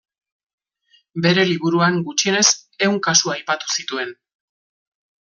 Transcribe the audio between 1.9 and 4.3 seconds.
gutxienez ehun kasu aipatu zituen.